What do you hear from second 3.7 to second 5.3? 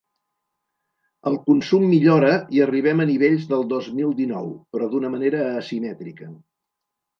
dos mil dinou, però d’una